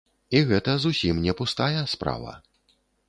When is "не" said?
1.25-1.33